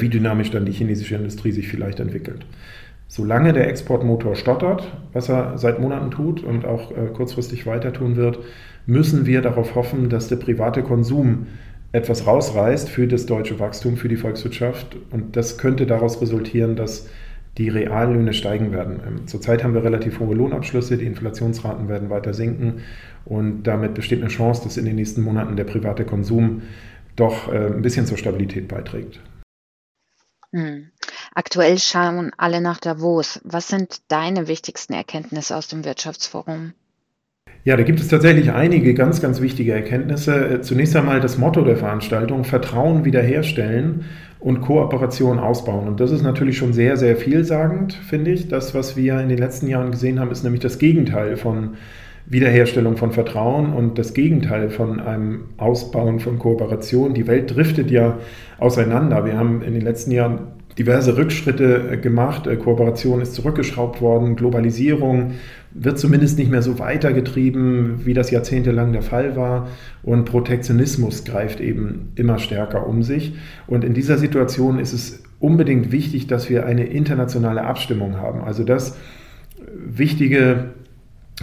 wie 0.00 0.08
dynamisch 0.08 0.50
dann 0.50 0.66
die 0.66 0.72
chinesische 0.72 1.14
Industrie 1.14 1.52
sich 1.52 1.68
vielleicht 1.68 2.00
entwickelt. 2.00 2.44
Solange 3.08 3.52
der 3.52 3.68
Exportmotor 3.68 4.34
stottert, 4.34 4.90
was 5.12 5.28
er 5.28 5.58
seit 5.58 5.78
Monaten 5.80 6.10
tut 6.10 6.42
und 6.42 6.64
auch 6.64 6.90
äh, 6.90 7.06
kurzfristig 7.12 7.66
weiter 7.66 7.92
tun 7.92 8.16
wird, 8.16 8.38
müssen 8.86 9.26
wir 9.26 9.42
darauf 9.42 9.74
hoffen, 9.74 10.08
dass 10.08 10.28
der 10.28 10.36
private 10.36 10.82
Konsum 10.82 11.46
etwas 11.92 12.26
rausreißt 12.26 12.88
für 12.88 13.06
das 13.06 13.26
deutsche 13.26 13.60
Wachstum, 13.60 13.96
für 13.96 14.08
die 14.08 14.16
Volkswirtschaft. 14.16 14.96
Und 15.10 15.36
das 15.36 15.56
könnte 15.56 15.86
daraus 15.86 16.20
resultieren, 16.20 16.76
dass 16.76 17.08
die 17.58 17.68
Reallöhne 17.68 18.32
steigen 18.32 18.72
werden. 18.72 19.00
Ähm, 19.06 19.26
zurzeit 19.26 19.64
haben 19.64 19.74
wir 19.74 19.84
relativ 19.84 20.20
hohe 20.20 20.34
Lohnabschlüsse, 20.34 20.98
die 20.98 21.06
Inflationsraten 21.06 21.88
werden 21.88 22.10
weiter 22.10 22.34
sinken 22.34 22.82
und 23.24 23.62
damit 23.62 23.94
besteht 23.94 24.20
eine 24.20 24.28
Chance, 24.28 24.62
dass 24.64 24.76
in 24.76 24.84
den 24.84 24.96
nächsten 24.96 25.22
Monaten 25.22 25.56
der 25.56 25.64
private 25.64 26.04
Konsum 26.04 26.62
doch 27.16 27.50
äh, 27.52 27.66
ein 27.68 27.82
bisschen 27.82 28.06
zur 28.06 28.18
Stabilität 28.18 28.68
beiträgt. 28.68 29.20
Hm. 30.52 30.90
Aktuell 31.34 31.78
schauen 31.78 32.32
alle 32.36 32.60
nach 32.60 32.78
Davos. 32.78 33.40
Was 33.44 33.68
sind 33.68 34.00
deine 34.08 34.48
wichtigsten 34.48 34.94
Erkenntnisse 34.94 35.56
aus 35.56 35.68
dem 35.68 35.84
Wirtschaftsforum? 35.84 36.72
Ja, 37.64 37.76
da 37.76 37.82
gibt 37.82 37.98
es 37.98 38.06
tatsächlich 38.06 38.52
einige 38.52 38.94
ganz, 38.94 39.20
ganz 39.20 39.40
wichtige 39.40 39.72
Erkenntnisse. 39.72 40.48
Äh, 40.48 40.60
zunächst 40.60 40.94
einmal 40.94 41.20
das 41.20 41.36
Motto 41.36 41.62
der 41.62 41.76
Veranstaltung, 41.76 42.44
Vertrauen 42.44 43.04
wiederherstellen 43.04 44.04
und 44.38 44.60
Kooperation 44.60 45.40
ausbauen. 45.40 45.88
Und 45.88 45.98
das 45.98 46.12
ist 46.12 46.22
natürlich 46.22 46.58
schon 46.58 46.72
sehr, 46.72 46.96
sehr 46.96 47.16
vielsagend, 47.16 47.94
finde 47.94 48.30
ich. 48.30 48.46
Das, 48.46 48.72
was 48.72 48.96
wir 48.96 49.18
in 49.18 49.28
den 49.28 49.38
letzten 49.38 49.66
Jahren 49.66 49.90
gesehen 49.90 50.20
haben, 50.20 50.30
ist 50.30 50.44
nämlich 50.44 50.62
das 50.62 50.78
Gegenteil 50.78 51.36
von 51.36 51.76
Wiederherstellung 52.28 52.96
von 52.96 53.12
Vertrauen 53.12 53.72
und 53.72 53.98
das 53.98 54.12
Gegenteil 54.12 54.70
von 54.70 55.00
einem 55.00 55.44
Ausbauen 55.58 56.18
von 56.18 56.38
Kooperation. 56.38 57.14
Die 57.14 57.26
Welt 57.26 57.54
driftet 57.54 57.90
ja 57.90 58.18
auseinander. 58.58 59.24
Wir 59.24 59.38
haben 59.38 59.62
in 59.62 59.74
den 59.74 59.82
letzten 59.82 60.10
Jahren 60.10 60.56
diverse 60.78 61.16
Rückschritte 61.16 61.90
äh, 61.92 61.96
gemacht. 61.96 62.46
Äh, 62.46 62.56
Kooperation 62.56 63.20
ist 63.20 63.34
zurückgeschraubt 63.34 64.00
worden. 64.00 64.36
Globalisierung 64.36 65.32
wird 65.72 65.98
zumindest 65.98 66.38
nicht 66.38 66.50
mehr 66.50 66.62
so 66.62 66.78
weitergetrieben, 66.78 68.04
wie 68.04 68.14
das 68.14 68.30
jahrzehntelang 68.30 68.92
der 68.92 69.02
Fall 69.02 69.36
war. 69.36 69.68
Und 70.02 70.24
Protektionismus 70.24 71.24
greift 71.24 71.60
eben 71.60 72.12
immer 72.16 72.38
stärker 72.38 72.86
um 72.86 73.02
sich. 73.02 73.34
Und 73.66 73.84
in 73.84 73.94
dieser 73.94 74.18
Situation 74.18 74.78
ist 74.78 74.92
es 74.92 75.22
unbedingt 75.38 75.92
wichtig, 75.92 76.26
dass 76.26 76.50
wir 76.50 76.66
eine 76.66 76.86
internationale 76.86 77.62
Abstimmung 77.62 78.16
haben. 78.16 78.42
Also 78.42 78.64
dass 78.64 78.96
wichtige 79.74 80.70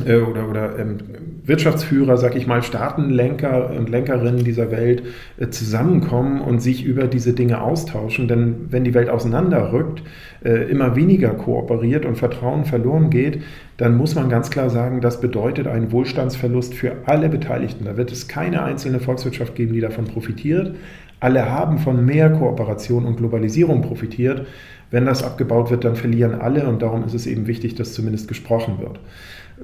äh, 0.05 0.17
oder, 0.17 0.49
oder 0.49 0.79
ähm, 0.79 0.97
Wirtschaftsführer, 1.45 2.17
sag 2.17 2.35
ich 2.35 2.47
mal, 2.47 2.63
Staatenlenker 2.63 3.69
und 3.77 3.89
Lenkerinnen 3.89 4.43
dieser 4.43 4.71
Welt 4.71 5.03
äh, 5.37 5.49
zusammenkommen 5.49 6.41
und 6.41 6.61
sich 6.61 6.83
über 6.83 7.05
diese 7.05 7.33
Dinge 7.33 7.61
austauschen. 7.61 8.27
Denn 8.27 8.67
wenn 8.71 8.83
die 8.83 8.95
Welt 8.95 9.09
auseinanderrückt, 9.09 10.01
äh, 10.43 10.69
immer 10.69 10.95
weniger 10.95 11.29
kooperiert 11.29 12.05
und 12.05 12.17
Vertrauen 12.17 12.65
verloren 12.65 13.11
geht, 13.11 13.43
dann 13.77 13.95
muss 13.95 14.15
man 14.15 14.29
ganz 14.29 14.49
klar 14.49 14.71
sagen, 14.71 14.99
das 14.99 15.21
bedeutet 15.21 15.67
einen 15.67 15.91
Wohlstandsverlust 15.91 16.73
für 16.73 16.95
alle 17.05 17.29
Beteiligten. 17.29 17.85
Da 17.85 17.95
wird 17.95 18.11
es 18.11 18.27
keine 18.27 18.63
einzelne 18.63 18.99
Volkswirtschaft 18.99 19.53
geben, 19.53 19.73
die 19.73 19.81
davon 19.81 20.05
profitiert. 20.05 20.75
Alle 21.19 21.49
haben 21.49 21.77
von 21.77 22.03
mehr 22.03 22.31
Kooperation 22.31 23.05
und 23.05 23.17
Globalisierung 23.17 23.81
profitiert. 23.81 24.47
Wenn 24.89 25.05
das 25.05 25.23
abgebaut 25.23 25.71
wird, 25.71 25.85
dann 25.85 25.95
verlieren 25.95 26.35
alle 26.35 26.67
und 26.67 26.81
darum 26.81 27.05
ist 27.05 27.13
es 27.13 27.27
eben 27.27 27.47
wichtig, 27.47 27.75
dass 27.75 27.93
zumindest 27.93 28.27
gesprochen 28.27 28.79
wird 28.79 28.99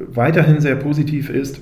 weiterhin 0.07 0.61
sehr 0.61 0.75
positiv 0.75 1.29
ist, 1.29 1.61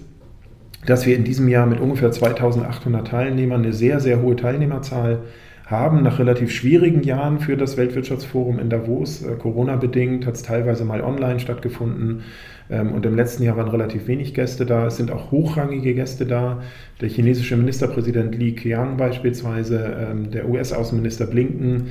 dass 0.86 1.06
wir 1.06 1.16
in 1.16 1.24
diesem 1.24 1.48
Jahr 1.48 1.66
mit 1.66 1.80
ungefähr 1.80 2.12
2800 2.12 3.08
Teilnehmern 3.08 3.64
eine 3.64 3.74
sehr, 3.74 4.00
sehr 4.00 4.22
hohe 4.22 4.36
Teilnehmerzahl 4.36 5.20
haben. 5.66 6.02
Nach 6.02 6.18
relativ 6.18 6.52
schwierigen 6.52 7.04
Jahren 7.04 7.40
für 7.40 7.58
das 7.58 7.78
Weltwirtschaftsforum 7.78 8.60
in 8.60 8.70
Davos, 8.70 9.22
äh, 9.24 9.36
Corona-bedingt, 9.36 10.26
hat 10.26 10.36
es 10.36 10.44
teilweise 10.44 10.86
mal 10.86 11.02
online 11.02 11.40
stattgefunden. 11.40 12.24
Ähm, 12.70 12.94
und 12.94 13.06
im 13.06 13.16
letzten 13.16 13.44
Jahr 13.44 13.58
waren 13.58 13.70
relativ 13.70 14.08
wenig 14.08 14.34
Gäste 14.34 14.66
da. 14.66 14.88
Es 14.88 14.98
sind 14.98 15.12
auch 15.12 15.32
hochrangige 15.32 15.94
Gäste 15.94 16.26
da. 16.26 16.62
Der 17.02 17.10
chinesische 17.10 17.58
Ministerpräsident 17.58 18.36
Li 18.36 18.54
Qiang 18.54 18.98
beispielsweise, 18.98 20.08
ähm, 20.10 20.32
der 20.32 20.48
US-Außenminister 20.48 21.26
Blinken. 21.26 21.88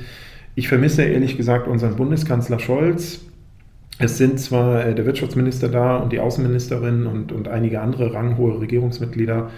Ich 0.55 0.67
vermisse 0.67 1.03
ehrlich 1.03 1.37
gesagt 1.37 1.67
unseren 1.67 1.95
Bundeskanzler 1.95 2.59
Scholz. 2.59 3.21
Es 3.99 4.17
sind 4.17 4.39
zwar 4.39 4.85
äh, 4.85 4.95
der 4.95 5.05
Wirtschaftsminister 5.05 5.69
da 5.69 5.97
und 5.97 6.11
die 6.11 6.19
Außenministerin 6.19 7.07
und, 7.07 7.31
und 7.31 7.47
einige 7.47 7.81
andere 7.81 8.13
ranghohe 8.13 8.59
Regierungsmitglieder, 8.61 9.49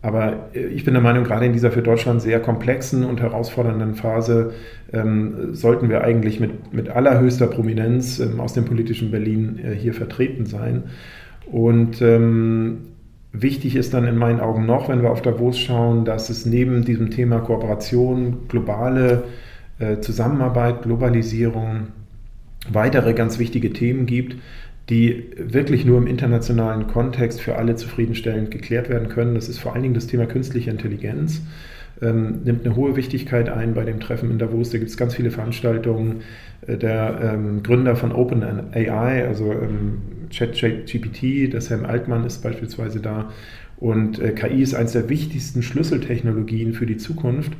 aber 0.00 0.50
äh, 0.54 0.66
ich 0.66 0.84
bin 0.84 0.94
der 0.94 1.02
Meinung, 1.02 1.24
gerade 1.24 1.46
in 1.46 1.52
dieser 1.52 1.70
für 1.70 1.82
Deutschland 1.82 2.22
sehr 2.22 2.40
komplexen 2.40 3.04
und 3.04 3.20
herausfordernden 3.20 3.94
Phase 3.94 4.52
ähm, 4.92 5.54
sollten 5.54 5.88
wir 5.88 6.02
eigentlich 6.02 6.40
mit, 6.40 6.72
mit 6.72 6.88
allerhöchster 6.88 7.46
Prominenz 7.46 8.20
ähm, 8.20 8.40
aus 8.40 8.52
dem 8.52 8.64
politischen 8.64 9.10
Berlin 9.10 9.58
äh, 9.62 9.74
hier 9.74 9.94
vertreten 9.94 10.46
sein. 10.46 10.84
Und 11.50 12.02
ähm, 12.02 12.78
wichtig 13.32 13.74
ist 13.74 13.94
dann 13.94 14.06
in 14.06 14.16
meinen 14.16 14.40
Augen 14.40 14.66
noch, 14.66 14.88
wenn 14.88 15.02
wir 15.02 15.10
auf 15.10 15.22
Davos 15.22 15.58
schauen, 15.58 16.04
dass 16.04 16.30
es 16.30 16.46
neben 16.46 16.84
diesem 16.84 17.10
Thema 17.10 17.40
Kooperation, 17.40 18.48
globale 18.48 19.24
äh, 19.78 19.98
Zusammenarbeit, 19.98 20.82
Globalisierung, 20.82 21.88
weitere 22.74 23.14
ganz 23.14 23.38
wichtige 23.38 23.72
Themen 23.72 24.06
gibt, 24.06 24.36
die 24.88 25.24
wirklich 25.36 25.84
nur 25.84 25.98
im 25.98 26.06
internationalen 26.06 26.86
Kontext 26.86 27.40
für 27.40 27.56
alle 27.56 27.76
zufriedenstellend 27.76 28.50
geklärt 28.50 28.88
werden 28.88 29.08
können. 29.08 29.34
Das 29.34 29.48
ist 29.48 29.58
vor 29.58 29.74
allen 29.74 29.82
Dingen 29.82 29.94
das 29.94 30.06
Thema 30.06 30.26
künstliche 30.26 30.70
Intelligenz. 30.70 31.42
Ähm, 32.00 32.42
nimmt 32.44 32.64
eine 32.64 32.76
hohe 32.76 32.96
Wichtigkeit 32.96 33.48
ein 33.48 33.74
bei 33.74 33.84
dem 33.84 34.00
Treffen 34.00 34.30
in 34.30 34.38
Davos. 34.38 34.70
Da 34.70 34.78
gibt 34.78 34.90
es 34.90 34.96
ganz 34.96 35.14
viele 35.14 35.30
Veranstaltungen. 35.30 36.22
Äh, 36.66 36.76
der 36.76 37.34
ähm, 37.34 37.62
Gründer 37.62 37.96
von 37.96 38.12
OpenAI, 38.12 39.26
also 39.26 39.52
ähm, 39.52 39.98
ChatGPT, 40.30 41.52
der 41.52 41.60
Sam 41.60 41.84
Altman 41.84 42.24
ist 42.24 42.42
beispielsweise 42.42 43.00
da. 43.00 43.30
Und 43.78 44.18
äh, 44.18 44.32
KI 44.32 44.62
ist 44.62 44.74
eines 44.74 44.92
der 44.92 45.08
wichtigsten 45.08 45.62
Schlüsseltechnologien 45.62 46.72
für 46.72 46.86
die 46.86 46.96
Zukunft, 46.96 47.52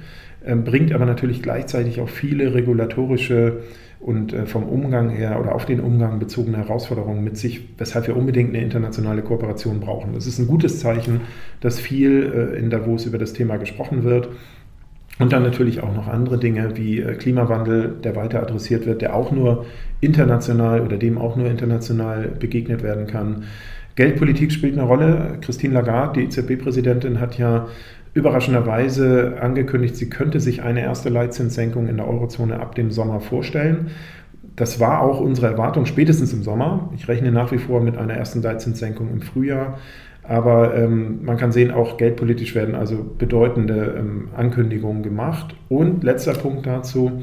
äh, 0.44 0.54
bringt 0.56 0.92
aber 0.92 1.06
natürlich 1.06 1.42
gleichzeitig 1.42 2.00
auch 2.00 2.08
viele 2.08 2.54
regulatorische 2.54 3.60
und 4.00 4.32
äh, 4.32 4.46
vom 4.46 4.64
Umgang 4.64 5.10
her 5.10 5.40
oder 5.40 5.54
auf 5.54 5.66
den 5.66 5.80
Umgang 5.80 6.18
bezogene 6.18 6.58
Herausforderungen 6.58 7.24
mit 7.24 7.36
sich, 7.36 7.68
weshalb 7.78 8.06
wir 8.06 8.16
unbedingt 8.16 8.50
eine 8.54 8.62
internationale 8.62 9.22
Kooperation 9.22 9.80
brauchen. 9.80 10.14
Das 10.14 10.26
ist 10.26 10.38
ein 10.38 10.46
gutes 10.46 10.80
Zeichen, 10.80 11.22
dass 11.60 11.80
viel 11.80 12.52
äh, 12.54 12.58
in 12.58 12.70
Davos 12.70 13.06
über 13.06 13.18
das 13.18 13.32
Thema 13.32 13.56
gesprochen 13.56 14.04
wird. 14.04 14.28
Und 15.18 15.32
dann 15.32 15.42
natürlich 15.42 15.82
auch 15.82 15.92
noch 15.92 16.06
andere 16.06 16.38
Dinge 16.38 16.76
wie 16.76 17.00
äh, 17.00 17.14
Klimawandel, 17.14 17.96
der 18.04 18.14
weiter 18.14 18.40
adressiert 18.40 18.86
wird, 18.86 19.02
der 19.02 19.16
auch 19.16 19.32
nur 19.32 19.66
international 20.00 20.82
oder 20.82 20.96
dem 20.96 21.18
auch 21.18 21.34
nur 21.34 21.50
international 21.50 22.28
begegnet 22.38 22.84
werden 22.84 23.08
kann. 23.08 23.44
Geldpolitik 23.96 24.52
spielt 24.52 24.74
eine 24.74 24.86
Rolle. 24.86 25.38
Christine 25.40 25.74
Lagarde, 25.74 26.20
die 26.20 26.26
EZB-Präsidentin, 26.26 27.18
hat 27.18 27.36
ja 27.36 27.66
überraschenderweise 28.18 29.36
angekündigt, 29.40 29.96
sie 29.96 30.10
könnte 30.10 30.40
sich 30.40 30.62
eine 30.62 30.82
erste 30.82 31.08
Leitzinssenkung 31.08 31.86
in 31.86 31.96
der 31.96 32.08
Eurozone 32.08 32.60
ab 32.60 32.74
dem 32.74 32.90
Sommer 32.90 33.20
vorstellen. 33.20 33.92
Das 34.56 34.80
war 34.80 35.02
auch 35.02 35.20
unsere 35.20 35.46
Erwartung 35.46 35.86
spätestens 35.86 36.32
im 36.32 36.42
Sommer. 36.42 36.90
Ich 36.96 37.06
rechne 37.06 37.30
nach 37.30 37.52
wie 37.52 37.58
vor 37.58 37.80
mit 37.80 37.96
einer 37.96 38.14
ersten 38.14 38.42
Leitzinssenkung 38.42 39.08
im 39.10 39.20
Frühjahr. 39.22 39.78
Aber 40.24 40.76
ähm, 40.76 41.24
man 41.24 41.36
kann 41.36 41.52
sehen, 41.52 41.70
auch 41.70 41.96
geldpolitisch 41.96 42.54
werden 42.54 42.74
also 42.74 43.06
bedeutende 43.16 43.94
ähm, 43.98 44.28
Ankündigungen 44.36 45.02
gemacht. 45.02 45.54
Und 45.68 46.02
letzter 46.02 46.34
Punkt 46.34 46.66
dazu, 46.66 47.22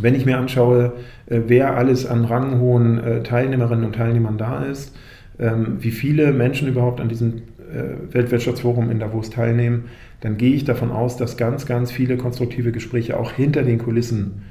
wenn 0.00 0.14
ich 0.14 0.24
mir 0.24 0.38
anschaue, 0.38 0.94
äh, 1.26 1.40
wer 1.46 1.76
alles 1.76 2.06
an 2.06 2.24
ranghohen 2.24 2.98
äh, 2.98 3.22
Teilnehmerinnen 3.22 3.84
und 3.84 3.94
Teilnehmern 3.94 4.38
da 4.38 4.64
ist, 4.64 4.96
ähm, 5.38 5.76
wie 5.80 5.90
viele 5.90 6.32
Menschen 6.32 6.68
überhaupt 6.68 7.00
an 7.00 7.08
diesem 7.08 7.42
Weltwirtschaftsforum 8.12 8.90
in 8.90 8.98
Davos 8.98 9.30
teilnehmen, 9.30 9.84
dann 10.20 10.36
gehe 10.36 10.54
ich 10.54 10.64
davon 10.64 10.90
aus, 10.90 11.16
dass 11.16 11.36
ganz, 11.36 11.66
ganz 11.66 11.90
viele 11.90 12.16
konstruktive 12.16 12.72
Gespräche 12.72 13.18
auch 13.18 13.32
hinter 13.32 13.62
den 13.62 13.78
Kulissen 13.78 14.42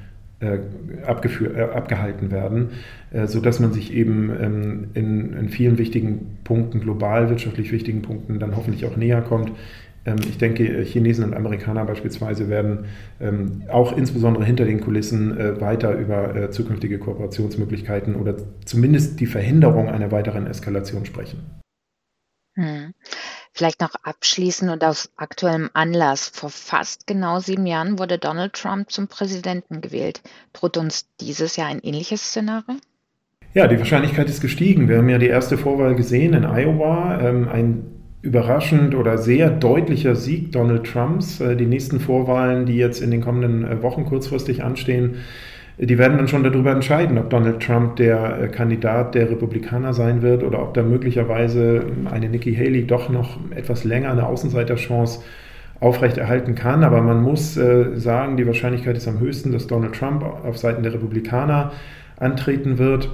äh, 0.42 0.56
äh, 0.56 1.62
abgehalten 1.74 2.32
werden, 2.32 2.70
äh, 3.12 3.28
sodass 3.28 3.60
man 3.60 3.74
sich 3.74 3.94
eben 3.94 4.32
ähm, 4.42 4.88
in, 4.94 5.34
in, 5.34 5.50
vielen 5.50 5.78
wichtigen 5.78 6.38
Punkten, 6.46 6.80
global 6.80 7.30
wirtschaftlich 7.30 7.74
wichtigen 7.74 8.02
Punkten, 8.02 8.40
dann 8.40 8.56
hoffentlich 8.56 8.86
auch 8.86 8.96
näher 8.96 9.22
kommt. 9.22 9.52
Ähm, 10.06 10.16
ich 10.30 10.38
denke, 10.38 10.82
Chinesen 10.84 11.26
und 11.26 11.34
Amerikaner 11.34 11.84
beispielsweise 11.84 12.48
werden 12.48 12.86
ähm, 13.20 13.64
auch 13.70 13.98
insbesondere 13.98 14.46
hinter 14.46 14.64
den 14.64 14.80
Kulissen 14.80 15.38
äh, 15.38 15.60
weiter 15.60 15.98
über 15.98 16.34
äh, 16.34 16.52
zukünftige 16.52 17.00
Kooperationsmöglichkeiten 17.00 18.16
oder 18.16 18.36
zumindest 18.64 19.20
die 19.20 19.26
Verhinderung 19.26 19.90
einer 19.90 20.10
weiteren 20.12 20.48
Eskalation 20.48 21.06
sprechen. 21.06 21.40
Hm. 22.56 22.94
Vielleicht 23.54 23.82
noch 23.82 23.96
abschließend 24.04 24.72
und 24.72 24.84
aus 24.84 25.12
aktuellem 25.16 25.70
Anlass. 25.74 26.30
Vor 26.30 26.50
fast 26.50 27.08
genau 27.08 27.40
sieben 27.40 27.66
Jahren 27.66 28.00
wurde 28.00 28.18
Donald 28.18 28.54
Trump 28.54 28.92
zum 28.92 29.08
Präsidenten 29.08 29.82
gewählt. 29.82 30.22
Droht 30.54 30.78
uns 30.78 31.08
dieses 31.20 31.56
Jahr 31.56 31.68
ein 31.68 31.80
ähnliches 31.82 32.22
Szenario? 32.22 32.76
Ja, 33.54 33.68
die 33.68 33.80
Wahrscheinlichkeit 33.80 34.30
ist 34.30 34.42
gestiegen. 34.42 34.88
Wir 34.88 34.98
haben 34.98 35.10
ja 35.10 35.18
die 35.18 35.28
erste 35.28 35.58
Vorwahl 35.58 35.96
gesehen 35.96 36.34
in 36.34 36.46
Iowa. 36.46 37.20
Ähm, 37.20 37.50
ein 37.50 37.84
überraschend 38.22 38.96
oder 38.96 39.18
sehr 39.18 39.50
deutlicher 39.50 40.16
Sieg 40.16 40.52
Donald 40.52 40.86
Trumps. 40.86 41.40
Äh, 41.40 41.56
die 41.56 41.66
nächsten 41.66 42.00
Vorwahlen, 42.00 42.66
die 42.66 42.76
jetzt 42.76 43.02
in 43.02 43.12
den 43.12 43.22
kommenden 43.22 43.66
äh, 43.66 43.82
Wochen 43.82 44.06
kurzfristig 44.06 44.64
anstehen, 44.64 45.18
die 45.82 45.98
werden 45.98 46.18
dann 46.18 46.28
schon 46.28 46.44
darüber 46.44 46.72
entscheiden, 46.72 47.18
ob 47.18 47.30
Donald 47.30 47.62
Trump 47.62 47.96
der 47.96 48.42
äh, 48.42 48.48
Kandidat 48.50 49.16
der 49.16 49.30
Republikaner 49.30 49.94
sein 49.94 50.22
wird 50.22 50.44
oder 50.44 50.62
ob 50.62 50.74
da 50.74 50.84
möglicherweise 50.84 51.84
eine 52.12 52.28
Nikki 52.28 52.54
Haley 52.54 52.86
doch 52.86 53.10
noch 53.10 53.38
etwas 53.56 53.86
länger 53.86 54.12
eine 54.12 54.28
Außenseiterchance 54.28 55.22
aufrechterhalten 55.80 56.56
kann. 56.56 56.84
Aber 56.84 57.02
man 57.02 57.22
muss 57.22 57.56
äh, 57.56 57.96
sagen, 57.96 58.36
die 58.36 58.46
Wahrscheinlichkeit 58.46 58.98
ist 58.98 59.08
am 59.08 59.22
höchsten, 59.22 59.54
dass 59.54 59.68
Donald 59.68 59.96
Trump 59.96 60.22
auf 60.24 60.58
Seiten 60.58 60.84
der 60.84 60.94
Republikaner 60.94 61.72
antreten 62.18 62.78
wird. 62.78 63.10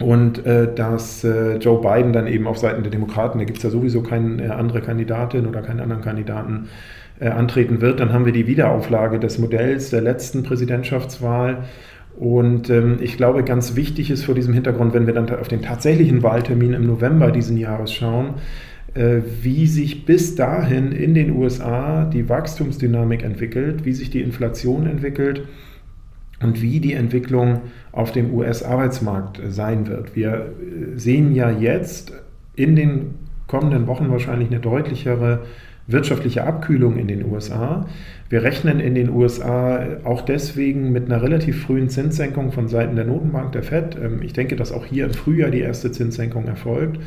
Und 0.00 0.46
äh, 0.46 0.72
dass 0.72 1.24
äh, 1.24 1.56
Joe 1.56 1.80
Biden 1.80 2.12
dann 2.12 2.28
eben 2.28 2.46
auf 2.46 2.58
Seiten 2.58 2.82
der 2.82 2.92
Demokraten, 2.92 3.38
da 3.38 3.44
gibt 3.44 3.58
es 3.58 3.64
ja 3.64 3.70
sowieso 3.70 4.02
keine 4.02 4.44
äh, 4.44 4.48
andere 4.48 4.80
Kandidatin 4.80 5.46
oder 5.46 5.60
keinen 5.60 5.80
anderen 5.80 6.02
Kandidaten, 6.02 6.68
äh, 7.20 7.28
antreten 7.28 7.80
wird. 7.80 8.00
Dann 8.00 8.12
haben 8.12 8.24
wir 8.24 8.32
die 8.32 8.46
Wiederauflage 8.46 9.18
des 9.18 9.38
Modells 9.38 9.90
der 9.90 10.00
letzten 10.00 10.42
Präsidentschaftswahl. 10.42 11.64
Und 12.18 12.68
ähm, 12.70 12.98
ich 13.00 13.16
glaube, 13.16 13.44
ganz 13.44 13.76
wichtig 13.76 14.10
ist 14.10 14.24
vor 14.24 14.34
diesem 14.34 14.52
Hintergrund, 14.52 14.92
wenn 14.94 15.06
wir 15.06 15.14
dann 15.14 15.30
auf 15.30 15.48
den 15.48 15.62
tatsächlichen 15.62 16.22
Wahltermin 16.22 16.72
im 16.72 16.86
November 16.86 17.30
diesen 17.30 17.56
Jahres 17.56 17.92
schauen, 17.92 18.34
äh, 18.94 19.18
wie 19.42 19.66
sich 19.66 20.04
bis 20.04 20.34
dahin 20.34 20.92
in 20.92 21.14
den 21.14 21.30
USA 21.36 22.04
die 22.04 22.28
Wachstumsdynamik 22.28 23.22
entwickelt, 23.22 23.84
wie 23.84 23.92
sich 23.92 24.10
die 24.10 24.22
Inflation 24.22 24.86
entwickelt 24.86 25.42
und 26.42 26.62
wie 26.62 26.80
die 26.80 26.94
Entwicklung 26.94 27.60
auf 27.92 28.12
dem 28.12 28.34
US-Arbeitsmarkt 28.34 29.40
sein 29.48 29.86
wird. 29.86 30.16
Wir 30.16 30.32
äh, 30.32 30.98
sehen 30.98 31.34
ja 31.34 31.50
jetzt 31.50 32.12
in 32.56 32.74
den 32.74 33.14
kommenden 33.46 33.86
Wochen 33.86 34.10
wahrscheinlich 34.10 34.50
eine 34.50 34.60
deutlichere 34.60 35.40
wirtschaftliche 35.88 36.44
Abkühlung 36.44 36.96
in 36.98 37.08
den 37.08 37.24
USA. 37.24 37.86
Wir 38.28 38.42
rechnen 38.42 38.78
in 38.78 38.94
den 38.94 39.08
USA 39.08 39.80
auch 40.04 40.20
deswegen 40.20 40.92
mit 40.92 41.06
einer 41.06 41.22
relativ 41.22 41.62
frühen 41.62 41.88
Zinssenkung 41.88 42.52
von 42.52 42.68
Seiten 42.68 42.94
der 42.94 43.06
Notenbank, 43.06 43.52
der 43.52 43.62
Fed. 43.62 43.96
Ähm, 43.96 44.20
ich 44.22 44.34
denke, 44.34 44.54
dass 44.54 44.70
auch 44.70 44.84
hier 44.84 45.06
im 45.06 45.14
Frühjahr 45.14 45.50
die 45.50 45.60
erste 45.60 45.90
Zinssenkung 45.90 46.46
erfolgt. 46.46 47.00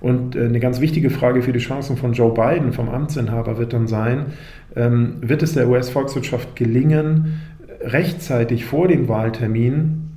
Und 0.00 0.34
äh, 0.34 0.46
eine 0.46 0.60
ganz 0.60 0.80
wichtige 0.80 1.10
Frage 1.10 1.42
für 1.42 1.52
die 1.52 1.60
Chancen 1.60 1.96
von 1.96 2.14
Joe 2.14 2.32
Biden, 2.32 2.72
vom 2.72 2.88
Amtsinhaber, 2.88 3.58
wird 3.58 3.74
dann 3.74 3.86
sein, 3.86 4.26
ähm, 4.74 5.16
wird 5.20 5.42
es 5.42 5.52
der 5.52 5.68
US-Volkswirtschaft 5.68 6.56
gelingen, 6.56 7.40
rechtzeitig 7.82 8.64
vor 8.64 8.88
dem 8.88 9.08
Wahltermin 9.08 10.11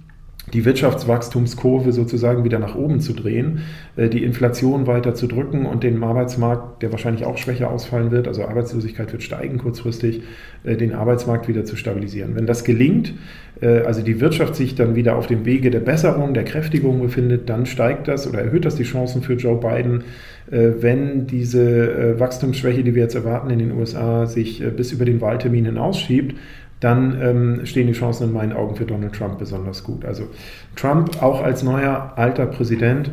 die 0.53 0.63
Wirtschaftswachstumskurve 0.63 1.91
sozusagen 1.91 2.43
wieder 2.43 2.59
nach 2.59 2.75
oben 2.75 2.99
zu 2.99 3.13
drehen, 3.13 3.61
äh, 3.95 4.09
die 4.09 4.23
Inflation 4.23 4.85
weiter 4.85 5.15
zu 5.15 5.27
drücken 5.27 5.65
und 5.65 5.83
den 5.83 6.01
Arbeitsmarkt, 6.03 6.83
der 6.83 6.91
wahrscheinlich 6.91 7.25
auch 7.25 7.37
schwächer 7.37 7.71
ausfallen 7.71 8.11
wird, 8.11 8.27
also 8.27 8.43
Arbeitslosigkeit 8.43 9.11
wird 9.11 9.23
steigen 9.23 9.57
kurzfristig, 9.57 10.21
äh, 10.63 10.75
den 10.75 10.93
Arbeitsmarkt 10.93 11.47
wieder 11.47 11.65
zu 11.65 11.75
stabilisieren. 11.75 12.35
Wenn 12.35 12.45
das 12.45 12.63
gelingt, 12.63 13.13
äh, 13.61 13.79
also 13.79 14.01
die 14.01 14.19
Wirtschaft 14.21 14.55
sich 14.55 14.75
dann 14.75 14.95
wieder 14.95 15.15
auf 15.15 15.25
dem 15.25 15.45
Wege 15.45 15.71
der 15.71 15.79
Besserung, 15.79 16.33
der 16.33 16.43
Kräftigung 16.43 17.01
befindet, 17.01 17.49
dann 17.49 17.65
steigt 17.65 18.07
das 18.07 18.27
oder 18.27 18.39
erhöht 18.39 18.65
das 18.65 18.75
die 18.75 18.83
Chancen 18.83 19.23
für 19.23 19.33
Joe 19.33 19.59
Biden, 19.59 20.03
wenn 20.47 21.25
diese 21.25 22.19
Wachstumsschwäche, 22.19 22.83
die 22.83 22.93
wir 22.93 23.01
jetzt 23.01 23.15
erwarten 23.15 23.49
in 23.49 23.57
den 23.57 23.71
USA, 23.71 24.27
sich 24.27 24.63
bis 24.77 24.91
über 24.91 25.03
den 25.03 25.19
Wahltermin 25.19 25.65
hinausschiebt 25.65 26.35
dann 26.79 27.19
ähm, 27.21 27.65
stehen 27.65 27.87
die 27.87 27.93
Chancen 27.93 28.27
in 28.27 28.33
meinen 28.33 28.53
Augen 28.53 28.75
für 28.75 28.85
Donald 28.85 29.13
Trump 29.13 29.39
besonders 29.39 29.83
gut. 29.83 30.05
Also 30.05 30.27
Trump 30.75 31.21
auch 31.23 31.41
als 31.43 31.63
neuer 31.63 32.13
alter 32.15 32.45
Präsident 32.45 33.11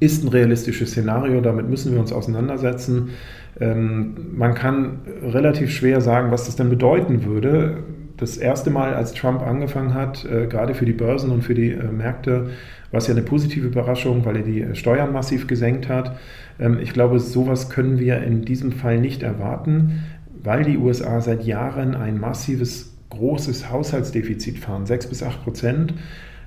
ist 0.00 0.24
ein 0.24 0.28
realistisches 0.28 0.90
Szenario, 0.90 1.40
damit 1.40 1.68
müssen 1.68 1.92
wir 1.92 2.00
uns 2.00 2.12
auseinandersetzen. 2.12 3.10
Ähm, 3.60 4.16
man 4.36 4.54
kann 4.54 4.98
relativ 5.22 5.70
schwer 5.70 6.00
sagen, 6.00 6.30
was 6.30 6.46
das 6.46 6.56
denn 6.56 6.68
bedeuten 6.68 7.24
würde. 7.24 7.78
Das 8.16 8.36
erste 8.36 8.70
Mal, 8.70 8.94
als 8.94 9.12
Trump 9.12 9.42
angefangen 9.42 9.94
hat, 9.94 10.24
äh, 10.24 10.46
gerade 10.46 10.74
für 10.74 10.86
die 10.86 10.92
Börsen 10.92 11.30
und 11.30 11.42
für 11.42 11.54
die 11.54 11.70
äh, 11.70 11.92
Märkte, 11.92 12.50
war 12.90 12.98
es 12.98 13.06
ja 13.06 13.14
eine 13.14 13.22
positive 13.22 13.66
Überraschung, 13.66 14.24
weil 14.24 14.36
er 14.36 14.42
die 14.42 14.62
äh, 14.62 14.74
Steuern 14.74 15.12
massiv 15.12 15.46
gesenkt 15.46 15.88
hat. 15.88 16.18
Ähm, 16.58 16.78
ich 16.80 16.92
glaube, 16.92 17.20
sowas 17.20 17.68
können 17.68 17.98
wir 17.98 18.22
in 18.22 18.44
diesem 18.44 18.72
Fall 18.72 18.98
nicht 18.98 19.22
erwarten 19.22 20.02
weil 20.42 20.64
die 20.64 20.78
USA 20.78 21.20
seit 21.20 21.44
Jahren 21.44 21.94
ein 21.94 22.18
massives, 22.18 22.92
großes 23.10 23.70
Haushaltsdefizit 23.70 24.58
fahren, 24.58 24.86
6 24.86 25.06
bis 25.06 25.22
8 25.22 25.44
Prozent, 25.44 25.94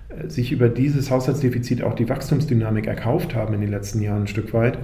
äh, 0.10 0.30
sich 0.30 0.52
über 0.52 0.70
dieses 0.70 1.12
Haushaltsdefizit 1.12 1.84
auch 1.84 1.94
die 1.94 2.10
Wachstumsdynamik 2.10 2.88
erkauft 2.88 3.36
haben 3.36 3.54
in 3.54 3.62
den 3.62 3.72
letzten 3.72 4.02
Jahren 4.02 4.24
ein 4.24 4.28
Stück 4.28 4.54
weit. 4.54 4.80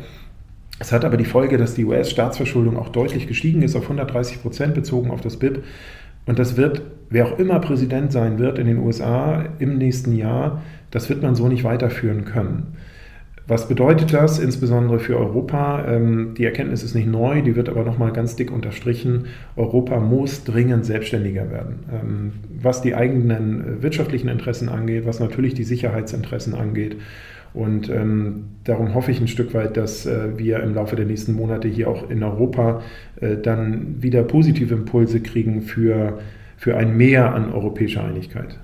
Es 0.80 0.92
hat 0.92 1.06
aber 1.06 1.18
die 1.18 1.26
Folge, 1.26 1.58
dass 1.58 1.74
die 1.74 1.86
US-Staatsverschuldung 1.86 2.78
auch 2.78 2.90
deutlich 2.90 3.28
gestiegen 3.28 3.62
ist 3.62 3.76
auf 3.76 3.84
130 3.84 4.42
Prozent 4.42 4.74
bezogen 4.74 5.10
auf 5.10 5.22
das 5.22 5.38
BIP. 5.38 5.64
Und 6.26 6.40
das 6.40 6.58
wird, 6.58 6.82
wer 7.10 7.28
auch 7.28 7.40
immer 7.40 7.60
Präsident 7.60 8.12
sein 8.12 8.40
wird 8.40 8.60
in 8.60 8.68
den 8.68 8.80
USA 8.80 9.46
im 9.60 9.78
nächsten 9.78 10.16
Jahr, 10.16 10.64
das 10.92 11.10
wird 11.10 11.22
man 11.22 11.36
so 11.36 11.48
nicht 11.48 11.64
weiterführen 11.64 12.26
können. 12.26 12.76
Was 13.48 13.68
bedeutet 13.68 14.12
das 14.12 14.40
insbesondere 14.40 14.98
für 14.98 15.18
Europa? 15.18 15.86
Ähm, 15.88 16.34
die 16.36 16.46
Erkenntnis 16.46 16.82
ist 16.82 16.96
nicht 16.96 17.08
neu, 17.08 17.44
die 17.44 17.56
wird 17.56 17.70
aber 17.70 17.84
nochmal 17.84 18.12
ganz 18.12 18.36
dick 18.36 18.52
unterstrichen. 18.52 19.26
Europa 19.56 20.00
muss 20.00 20.44
dringend 20.44 20.84
selbstständiger 20.86 21.52
werden. 21.52 21.80
Ähm, 21.94 22.32
was 22.60 22.82
die 22.82 22.96
eigenen 22.96 23.84
wirtschaftlichen 23.84 24.30
Interessen 24.30 24.68
angeht, 24.68 25.06
was 25.06 25.20
natürlich 25.20 25.54
die 25.54 25.64
Sicherheitsinteressen 25.64 26.56
angeht. 26.56 26.98
Und 27.54 27.88
ähm, 27.90 28.46
darum 28.64 28.96
hoffe 28.96 29.12
ich 29.12 29.22
ein 29.22 29.28
Stück 29.28 29.54
weit, 29.54 29.78
dass 29.78 30.08
äh, 30.08 30.38
wir 30.38 30.62
im 30.62 30.74
Laufe 30.74 30.96
der 30.96 31.06
nächsten 31.06 31.34
Monate 31.34 31.68
hier 31.68 31.88
auch 31.88 32.10
in 32.10 32.24
Europa 32.24 32.82
äh, 33.22 33.38
dann 33.38 34.02
wieder 34.02 34.24
positive 34.24 34.74
Impulse 34.74 35.22
kriegen 35.22 35.62
für, 35.62 36.18
für 36.58 36.76
ein 36.76 36.98
Mehr 36.98 37.34
an 37.34 37.54
europäischer 37.54 38.04
Einigkeit. 38.04 38.58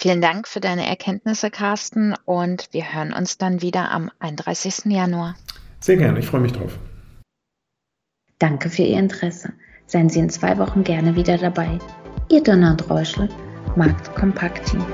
Vielen 0.00 0.20
Dank 0.20 0.46
für 0.46 0.60
deine 0.60 0.86
Erkenntnisse, 0.86 1.50
Carsten, 1.50 2.14
und 2.24 2.68
wir 2.70 2.94
hören 2.94 3.12
uns 3.12 3.36
dann 3.36 3.62
wieder 3.62 3.90
am 3.90 4.12
31. 4.20 4.84
Januar. 4.92 5.34
Sehr 5.80 5.96
gerne, 5.96 6.20
ich 6.20 6.26
freue 6.26 6.40
mich 6.40 6.52
drauf. 6.52 6.78
Danke 8.38 8.70
für 8.70 8.82
Ihr 8.82 9.00
Interesse. 9.00 9.52
Seien 9.86 10.08
Sie 10.08 10.20
in 10.20 10.30
zwei 10.30 10.56
Wochen 10.58 10.84
gerne 10.84 11.16
wieder 11.16 11.36
dabei. 11.36 11.80
Ihr 12.30 12.44
Donner 12.44 12.72
und 12.72 12.88
Reuschel, 12.88 13.28
Markt 13.74 14.14
Kompakt 14.14 14.66
Team. 14.66 14.86